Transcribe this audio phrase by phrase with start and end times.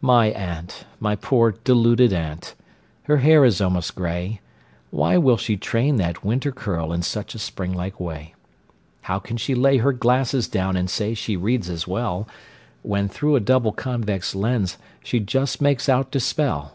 [0.00, 2.56] My aunt, my poor deluded aunt!
[3.04, 4.40] Her hair is almost gray;
[4.90, 8.34] Why will she train that winter curl In such a spring like way?
[9.02, 12.26] How can she lay her glasses down, And say she reads as well,
[12.82, 16.74] When, through a double convex lens, She just makes out to spell?